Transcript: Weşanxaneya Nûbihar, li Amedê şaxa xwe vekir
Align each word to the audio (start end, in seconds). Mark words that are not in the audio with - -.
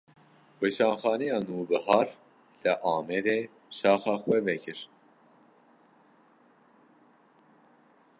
Weşanxaneya 0.59 1.39
Nûbihar, 1.47 2.07
li 2.61 2.73
Amedê 2.93 3.39
şaxa 3.77 4.15
xwe 4.21 4.37
vekir 4.47 4.79